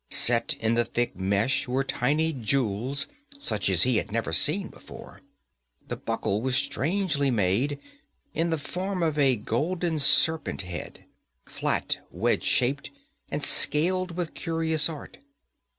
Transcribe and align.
Set 0.09 0.55
in 0.59 0.73
the 0.73 0.83
thick 0.83 1.15
mesh 1.15 1.67
were 1.67 1.83
tiny 1.83 2.33
jewels 2.33 3.05
such 3.37 3.69
as 3.69 3.83
he 3.83 3.97
had 3.97 4.11
never 4.11 4.33
seen 4.33 4.67
before. 4.67 5.21
The 5.89 5.95
buckle 5.95 6.41
was 6.41 6.55
strangely 6.55 7.29
made, 7.29 7.77
in 8.33 8.49
the 8.49 8.57
form 8.57 9.03
of 9.03 9.19
a 9.19 9.35
golden 9.35 9.99
serpent 9.99 10.63
head, 10.63 11.05
flat, 11.45 11.99
wedge 12.09 12.43
shaped 12.43 12.89
and 13.29 13.43
scaled 13.43 14.17
with 14.17 14.33
curious 14.33 14.89
art. 14.89 15.19